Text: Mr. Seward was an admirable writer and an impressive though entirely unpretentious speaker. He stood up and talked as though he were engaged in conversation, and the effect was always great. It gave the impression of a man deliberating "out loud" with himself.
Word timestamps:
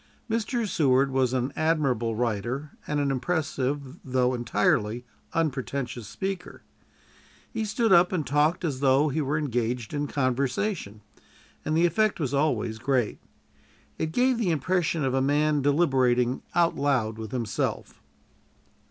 Mr. 0.27 0.67
Seward 0.67 1.11
was 1.11 1.31
an 1.31 1.53
admirable 1.55 2.15
writer 2.15 2.71
and 2.87 2.99
an 2.99 3.11
impressive 3.11 3.99
though 4.03 4.33
entirely 4.33 5.05
unpretentious 5.33 6.07
speaker. 6.07 6.63
He 7.53 7.65
stood 7.65 7.93
up 7.93 8.11
and 8.11 8.25
talked 8.25 8.65
as 8.65 8.79
though 8.79 9.09
he 9.09 9.21
were 9.21 9.37
engaged 9.37 9.93
in 9.93 10.07
conversation, 10.07 11.01
and 11.63 11.77
the 11.77 11.85
effect 11.85 12.19
was 12.19 12.33
always 12.33 12.79
great. 12.79 13.19
It 13.99 14.11
gave 14.11 14.39
the 14.39 14.49
impression 14.49 15.05
of 15.05 15.13
a 15.13 15.21
man 15.21 15.61
deliberating 15.61 16.41
"out 16.55 16.75
loud" 16.77 17.19
with 17.19 17.31
himself. 17.31 18.01